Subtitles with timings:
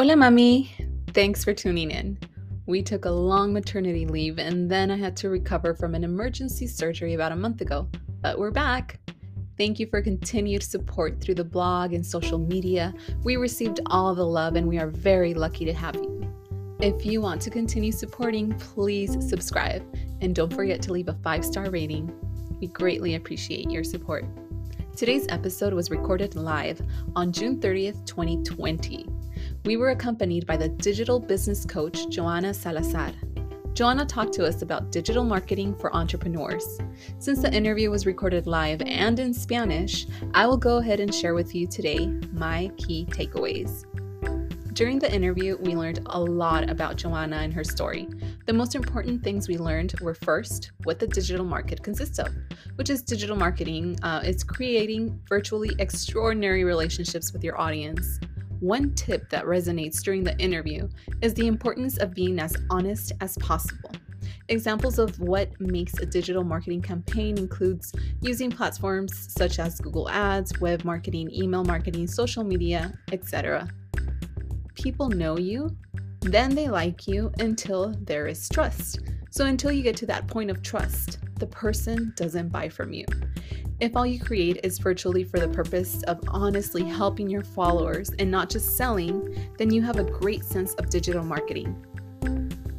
[0.00, 0.70] Hola, mami.
[1.12, 2.18] Thanks for tuning in.
[2.64, 6.66] We took a long maternity leave and then I had to recover from an emergency
[6.66, 7.86] surgery about a month ago,
[8.22, 8.98] but we're back.
[9.58, 12.94] Thank you for continued support through the blog and social media.
[13.24, 16.34] We received all the love and we are very lucky to have you.
[16.80, 19.84] If you want to continue supporting, please subscribe
[20.22, 22.10] and don't forget to leave a five star rating.
[22.58, 24.24] We greatly appreciate your support.
[24.96, 26.80] Today's episode was recorded live
[27.14, 29.19] on June 30th, 2020.
[29.64, 33.12] We were accompanied by the digital business coach Johanna Salazar.
[33.74, 36.78] Johanna talked to us about digital marketing for entrepreneurs.
[37.18, 41.34] Since the interview was recorded live and in Spanish, I will go ahead and share
[41.34, 43.84] with you today my key takeaways.
[44.72, 48.08] During the interview, we learned a lot about Johanna and her story.
[48.46, 52.34] The most important things we learned were first, what the digital market consists of,
[52.76, 53.98] which is digital marketing.
[54.02, 58.18] Uh, it's creating virtually extraordinary relationships with your audience.
[58.60, 60.88] One tip that resonates during the interview
[61.22, 63.90] is the importance of being as honest as possible.
[64.48, 70.60] Examples of what makes a digital marketing campaign includes using platforms such as Google Ads,
[70.60, 73.68] web marketing, email marketing, social media, etc
[74.80, 75.76] people know you,
[76.20, 79.00] then they like you until there is trust.
[79.30, 83.04] So until you get to that point of trust, the person doesn't buy from you.
[83.80, 88.30] If all you create is virtually for the purpose of honestly helping your followers and
[88.30, 91.82] not just selling, then you have a great sense of digital marketing.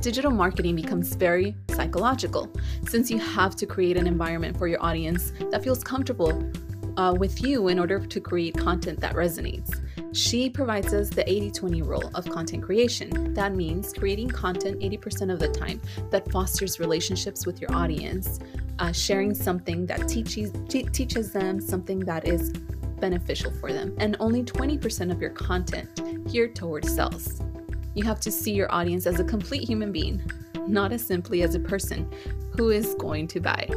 [0.00, 2.52] Digital marketing becomes very psychological
[2.88, 6.50] since you have to create an environment for your audience that feels comfortable
[6.96, 9.80] uh, with you in order to create content that resonates.
[10.12, 13.34] She provides us the 80 20 rule of content creation.
[13.34, 18.40] That means creating content 80% of the time that fosters relationships with your audience,
[18.78, 22.52] uh, sharing something that teaches, teaches them something that is
[23.00, 27.40] beneficial for them, and only 20% of your content geared towards sales.
[27.94, 30.22] You have to see your audience as a complete human being,
[30.66, 32.10] not as simply as a person
[32.56, 33.68] who is going to buy.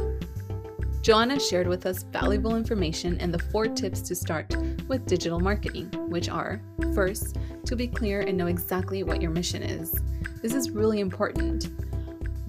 [1.02, 4.54] Johanna shared with us valuable information and the four tips to start
[4.86, 6.60] with digital marketing, which are
[6.94, 10.00] first, to be clear and know exactly what your mission is.
[10.42, 11.70] This is really important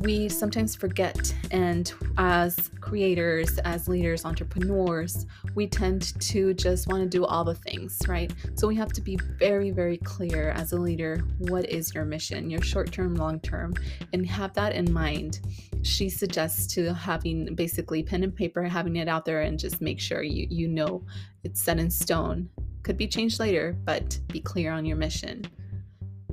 [0.04, 1.34] we sometimes forget.
[1.52, 5.26] And as creators, as leaders, entrepreneurs,
[5.56, 8.32] we tend to just want to do all the things, right?
[8.56, 12.50] So we have to be very, very clear as a leader what is your mission,
[12.50, 13.74] your short term, long term,
[14.12, 15.40] and have that in mind.
[15.84, 20.00] She suggests to having basically pen and paper, having it out there, and just make
[20.00, 21.04] sure you, you know
[21.44, 22.50] it's set in stone.
[22.84, 25.46] Could be changed later, but be clear on your mission.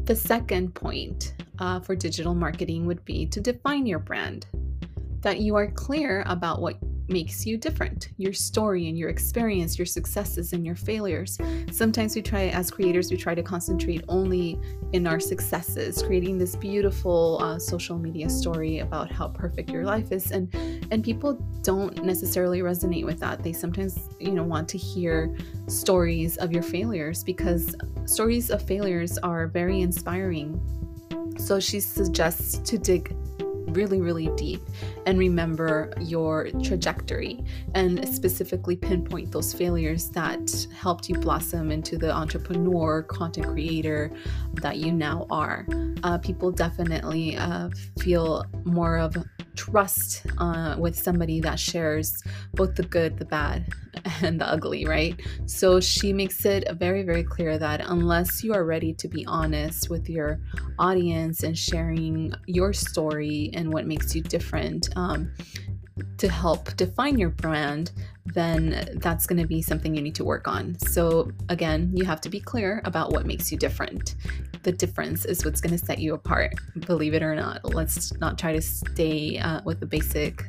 [0.04, 4.46] The second point uh, for digital marketing would be to define your brand,
[5.20, 6.78] that you are clear about what
[7.10, 11.38] makes you different your story and your experience, your successes and your failures.
[11.72, 14.58] Sometimes we try, as creators, we try to concentrate only
[14.92, 20.12] in our successes, creating this beautiful uh, social media story about how perfect your life
[20.12, 20.30] is.
[20.30, 20.54] And,
[20.90, 23.42] and people don't necessarily resonate with that.
[23.42, 29.18] They sometimes, you know, want to hear stories of your failures because stories of failures
[29.18, 30.60] are very inspiring.
[31.40, 33.16] So she suggests to dig
[33.68, 34.60] really, really deep
[35.06, 37.42] and remember your trajectory
[37.74, 44.10] and specifically pinpoint those failures that helped you blossom into the entrepreneur, content creator
[44.54, 45.66] that you now are.
[46.02, 47.68] Uh, people definitely uh,
[48.00, 49.16] feel more of
[49.56, 52.22] trust uh, with somebody that shares
[52.54, 53.66] both the good, the bad,
[54.22, 55.20] and the ugly, right?
[55.46, 59.90] So she makes it very, very clear that unless you are ready to be honest
[59.90, 60.40] with your
[60.78, 65.32] audience and sharing your story and what makes you different, um,
[66.18, 67.92] to help define your brand,
[68.34, 70.78] then that's going to be something you need to work on.
[70.80, 74.14] So, again, you have to be clear about what makes you different
[74.62, 76.52] the difference is what's going to set you apart,
[76.86, 77.64] believe it or not.
[77.64, 80.44] Let's not try to stay uh, with the basic,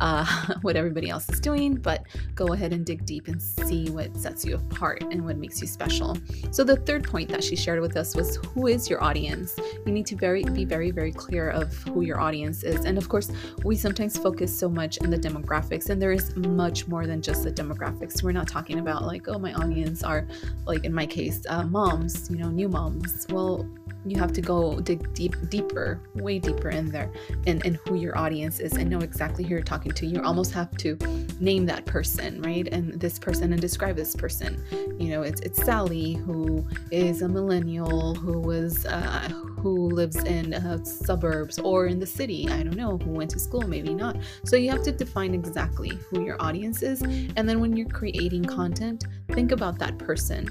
[0.00, 2.04] uh, what everybody else is doing, but
[2.34, 5.66] go ahead and dig deep and see what sets you apart and what makes you
[5.66, 6.16] special.
[6.50, 9.58] So, the third point that she shared with us was who is your audience?
[9.86, 12.84] You need to very be very, very clear of who your audience is.
[12.84, 13.30] And of course,
[13.64, 17.42] we sometimes focus so much in the demographics, and there is much more than just
[17.42, 18.22] the demographics.
[18.22, 20.28] We're not talking about like, oh, my audience are,
[20.66, 23.26] like in my case, uh, moms, you know, new moms.
[23.30, 23.66] Well,
[24.04, 27.12] you have to go dig deep deeper way deeper in there
[27.46, 28.74] and in who your audience is.
[28.74, 30.06] And know exactly who you're talking to.
[30.06, 30.96] You almost have to
[31.40, 32.68] name that person right?
[32.68, 34.62] And this person and describe this person.
[34.98, 39.28] You know it's it's sally who is a millennial who was uh,
[39.58, 42.48] who lives in uh, suburbs or in the city.
[42.48, 44.16] I don't know who went to school maybe not.
[44.44, 47.02] So you have to define exactly who your audience is.
[47.02, 50.48] And then when you're creating content think about that person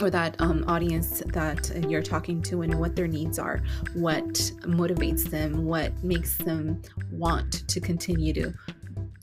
[0.00, 3.62] or that um, audience that you're talking to and what their needs are,
[3.94, 8.52] what motivates them, what makes them want to continue to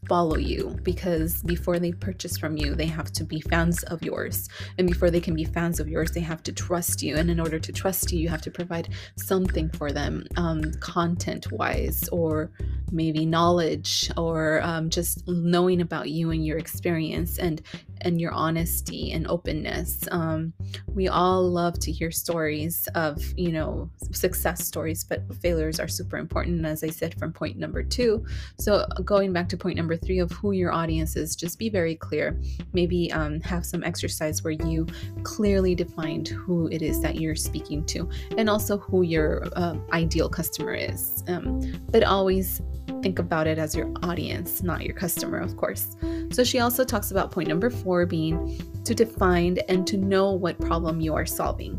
[0.07, 4.49] follow you because before they purchase from you, they have to be fans of yours.
[4.77, 7.15] And before they can be fans of yours, they have to trust you.
[7.15, 11.51] And in order to trust you, you have to provide something for them, um, content
[11.51, 12.51] wise, or
[12.91, 17.61] maybe knowledge, or um, just knowing about you and your experience and
[18.03, 20.03] and your honesty and openness.
[20.11, 20.53] Um,
[20.87, 26.17] we all love to hear stories of you know success stories, but failures are super
[26.17, 26.65] important.
[26.65, 28.25] As I said from point number two.
[28.59, 31.95] So going back to point number three of who your audience is, just be very
[31.95, 32.39] clear.
[32.73, 34.87] Maybe um, have some exercise where you
[35.23, 40.29] clearly defined who it is that you're speaking to and also who your uh, ideal
[40.29, 41.23] customer is.
[41.27, 41.61] Um,
[41.91, 42.61] but always
[43.03, 45.97] think about it as your audience, not your customer, of course.
[46.31, 50.59] So she also talks about point number four being to define and to know what
[50.59, 51.77] problem you are solving.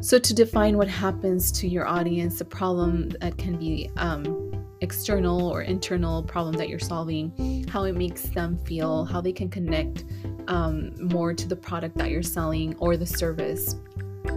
[0.00, 5.48] So, to define what happens to your audience, a problem that can be um, external
[5.48, 10.04] or internal problem that you're solving, how it makes them feel, how they can connect
[10.46, 13.74] um, more to the product that you're selling or the service.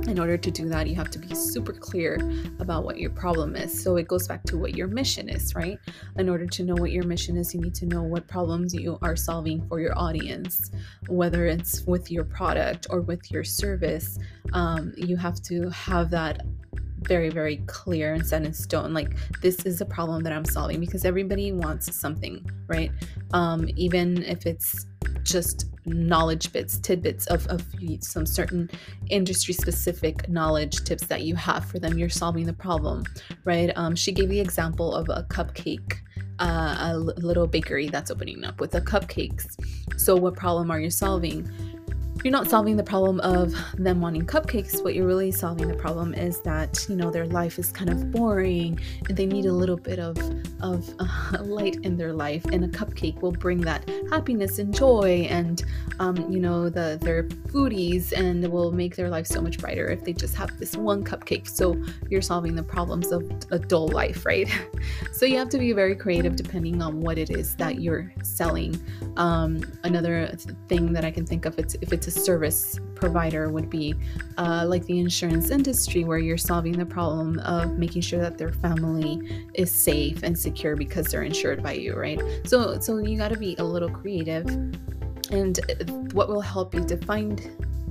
[0.07, 2.19] In order to do that, you have to be super clear
[2.60, 3.83] about what your problem is.
[3.83, 5.78] So it goes back to what your mission is, right?
[6.18, 8.98] In order to know what your mission is, you need to know what problems you
[9.01, 10.72] are solving for your audience,
[11.07, 14.18] whether it's with your product or with your service.
[14.54, 16.42] Um, you have to have that
[17.03, 20.80] very very clear and set in stone like this is a problem that i'm solving
[20.80, 22.92] because everybody wants something right?
[23.33, 24.86] Um, even if it's
[25.24, 27.63] just knowledge bits tidbits of, of
[28.00, 28.69] some certain
[29.09, 33.04] industry specific knowledge tips that you have for them you're solving the problem
[33.44, 33.71] right?
[33.75, 35.97] Um, she gave the example of a cupcake
[36.39, 39.45] uh, a little bakery that's opening up with the cupcakes.
[39.95, 41.47] So what problem are you solving
[42.24, 44.84] you're not solving the problem of them wanting cupcakes.
[44.84, 48.12] What you're really solving the problem is that, you know, their life is kind of
[48.12, 50.18] boring and they need a little bit of,
[50.62, 52.46] of uh, light in their life.
[52.46, 55.63] And a cupcake will bring that happiness and joy and,
[56.00, 60.04] um, you know, the, they're foodies and will make their life so much brighter if
[60.04, 61.48] they just have this one cupcake.
[61.48, 64.50] So you're solving the problems of a dull life, right?
[65.12, 68.80] so you have to be very creative depending on what it is that you're selling.
[69.18, 70.36] Um, another
[70.68, 73.96] thing that I can think of, it's if it's a service provider would be
[74.38, 78.54] uh, like the insurance industry, where you're solving the problem of making sure that their
[78.54, 82.21] family is safe and secure because they're insured by you, right?
[82.45, 84.45] So, so you got to be a little creative,
[85.31, 85.59] and
[86.13, 87.38] what will help you define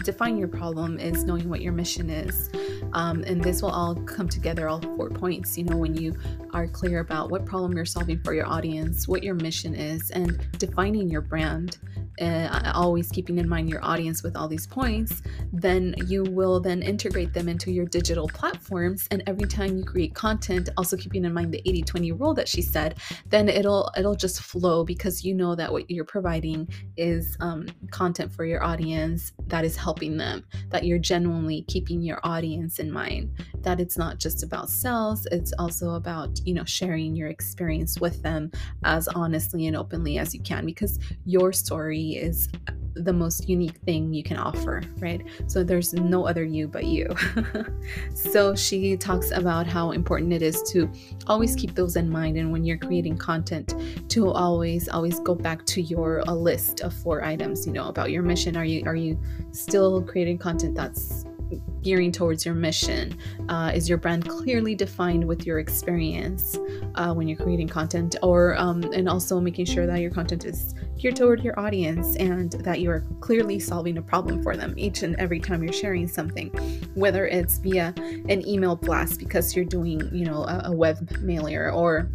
[0.04, 2.50] define your problem is knowing what your mission is.
[2.92, 6.16] Um, and this will all come together, all four points, you know, when you
[6.52, 10.40] are clear about what problem you're solving for your audience, what your mission is, and
[10.58, 11.78] defining your brand
[12.20, 15.22] uh, always keeping in mind your audience with all these points,
[15.52, 19.06] then you will then integrate them into your digital platforms.
[19.10, 22.62] And every time you create content, also keeping in mind the 80-20 rule that she
[22.62, 27.66] said, then it'll it'll just flow because you know that what you're providing is um,
[27.90, 32.90] content for your audience that is helping them, that you're genuinely keeping your audience in
[32.90, 33.30] mind,
[33.62, 38.22] that it's not just about sales, it's also about, you know, sharing your experience with
[38.22, 38.50] them
[38.84, 42.48] as honestly and openly as you can because your story is
[42.94, 45.22] the most unique thing you can offer, right?
[45.46, 47.08] So there's no other you but you.
[48.14, 50.90] so she talks about how important it is to
[51.26, 53.74] always keep those in mind and when you're creating content
[54.08, 58.10] to always always go back to your a list of four items, you know, about
[58.10, 58.56] your mission.
[58.56, 59.18] Are you are you
[59.52, 61.24] still creating content that's
[61.82, 63.16] gearing towards your mission?
[63.48, 66.58] Uh, is your brand clearly defined with your experience
[66.94, 70.74] uh, when you're creating content, or um, and also making sure that your content is
[70.98, 75.02] geared toward your audience and that you are clearly solving a problem for them each
[75.02, 76.48] and every time you're sharing something,
[76.94, 77.94] whether it's via
[78.28, 82.10] an email blast because you're doing, you know, a, a web mailer or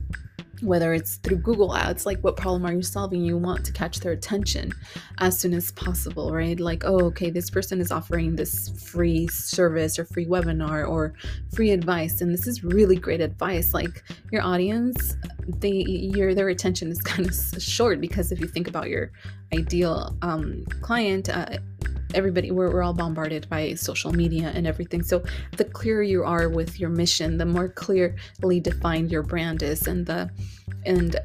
[0.65, 3.21] whether it's through Google Ads, like what problem are you solving?
[3.21, 4.71] You want to catch their attention
[5.19, 6.59] as soon as possible, right?
[6.59, 11.13] Like, oh, okay, this person is offering this free service or free webinar or
[11.53, 13.73] free advice, and this is really great advice.
[13.73, 15.15] Like your audience,
[15.47, 19.11] they your their attention is kind of short because if you think about your
[19.53, 21.29] ideal um, client.
[21.29, 21.57] Uh,
[22.15, 25.03] everybody we're, we're all bombarded by social media and everything.
[25.03, 25.23] So
[25.57, 30.05] the clearer you are with your mission the more clearly defined your brand is and
[30.05, 30.29] the
[30.85, 31.15] and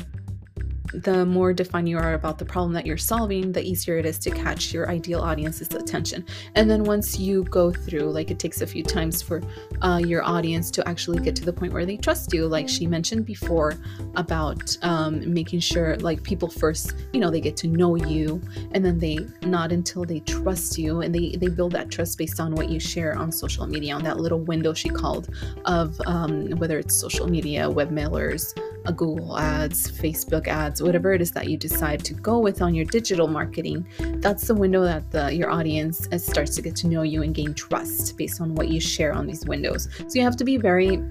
[0.93, 4.19] the more defined you are about the problem that you're solving, the easier it is
[4.19, 6.25] to catch your ideal audience's attention.
[6.55, 9.43] And then once you go through, like it takes a few times for
[9.83, 12.87] uh, your audience to actually get to the point where they trust you, like she
[12.87, 13.75] mentioned before
[14.17, 18.41] about um, making sure, like people first, you know, they get to know you,
[18.73, 22.41] and then they not until they trust you, and they they build that trust based
[22.41, 25.29] on what you share on social media, on that little window she called
[25.65, 28.55] of um, whether it's social media, web mailers
[28.87, 32.75] a Google ads, Facebook ads, whatever it is that you decide to go with on
[32.75, 36.89] your digital marketing, that's the window that the, your audience uh, starts to get to
[36.89, 39.89] know you and gain trust based on what you share on these windows.
[39.99, 41.03] So you have to be very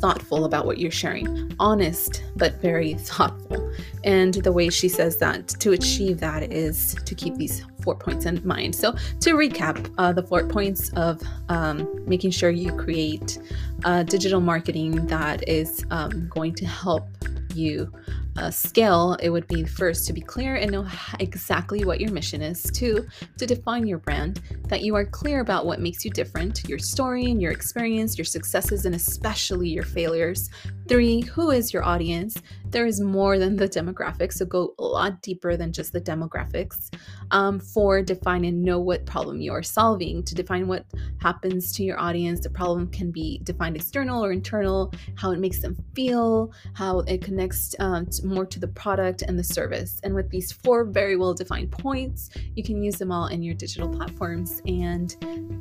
[0.00, 3.57] thoughtful about what you're sharing, honest, but very thoughtful.
[4.04, 8.26] And the way she says that to achieve that is to keep these four points
[8.26, 8.74] in mind.
[8.74, 13.38] So, to recap, uh, the four points of um, making sure you create
[13.84, 17.08] uh, digital marketing that is um, going to help
[17.54, 17.92] you
[18.38, 20.86] uh, scale, it would be first to be clear and know
[21.18, 22.62] exactly what your mission is.
[22.62, 26.78] Two, to define your brand, that you are clear about what makes you different, your
[26.78, 30.50] story and your experience, your successes, and especially your failures.
[30.88, 32.40] Three, who is your audience?
[32.70, 36.90] There is more than the demographics, so go a lot deeper than just the demographics.
[37.30, 40.22] Um, four, define and know what problem you are solving.
[40.22, 40.86] To define what
[41.18, 45.60] happens to your audience, the problem can be defined external or internal, how it makes
[45.60, 50.00] them feel, how it connects um, to more to the product and the service.
[50.04, 53.54] And with these four very well defined points, you can use them all in your
[53.54, 54.62] digital platforms.
[54.66, 55.14] And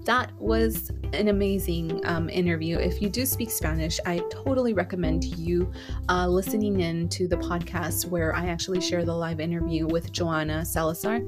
[0.06, 2.78] that was an amazing um, interview.
[2.78, 5.72] If you do speak Spanish, I totally recommend you
[6.10, 10.66] uh, listening in to the podcast where I actually share the live interview with Johanna
[10.66, 11.22] Salazar.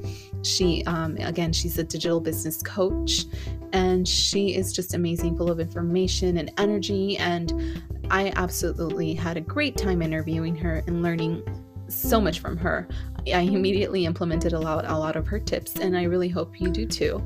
[0.43, 3.25] She, um, again, she's a digital business coach
[3.73, 7.17] and she is just amazing, full of information and energy.
[7.17, 7.81] And
[8.11, 11.43] I absolutely had a great time interviewing her and learning
[11.89, 12.87] so much from her.
[13.27, 16.69] I immediately implemented a lot, a lot of her tips, and I really hope you
[16.69, 17.23] do too.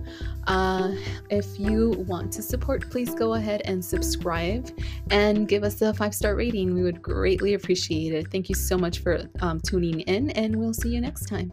[0.48, 0.96] Uh,
[1.30, 4.70] if you want to support, please go ahead and subscribe
[5.12, 6.74] and give us a five star rating.
[6.74, 8.32] We would greatly appreciate it.
[8.32, 11.52] Thank you so much for um, tuning in, and we'll see you next time.